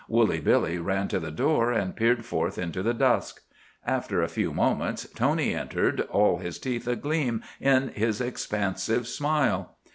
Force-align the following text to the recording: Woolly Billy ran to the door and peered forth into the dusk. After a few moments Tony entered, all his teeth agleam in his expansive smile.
Woolly 0.07 0.39
Billy 0.41 0.79
ran 0.79 1.09
to 1.09 1.19
the 1.19 1.29
door 1.29 1.71
and 1.71 1.95
peered 1.95 2.25
forth 2.25 2.57
into 2.57 2.81
the 2.81 2.91
dusk. 2.95 3.43
After 3.85 4.19
a 4.23 4.27
few 4.27 4.51
moments 4.51 5.07
Tony 5.13 5.53
entered, 5.53 6.01
all 6.09 6.39
his 6.39 6.57
teeth 6.57 6.87
agleam 6.87 7.43
in 7.59 7.89
his 7.89 8.19
expansive 8.19 9.05
smile. 9.07 9.75